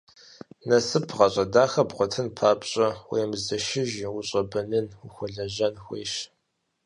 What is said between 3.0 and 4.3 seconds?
уемызэшыжу